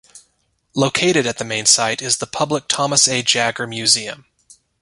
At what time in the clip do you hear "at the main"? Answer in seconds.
1.27-1.67